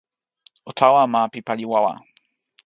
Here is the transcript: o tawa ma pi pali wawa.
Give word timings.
o 0.69 0.71
tawa 0.77 1.01
ma 1.11 1.21
pi 1.31 1.39
pali 1.47 1.65
wawa. 1.71 1.93